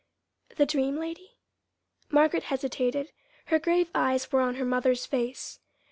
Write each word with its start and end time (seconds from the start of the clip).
"The 0.55 0.65
dream 0.65 0.95
lady?" 0.97 1.33
Margaret 2.09 2.45
hesitated. 2.45 3.11
Her 3.45 3.59
grave 3.59 3.91
eyes 3.93 4.31
were 4.31 4.41
on 4.41 4.55
her 4.55 4.65
mother's 4.65 5.05
face. 5.05 5.59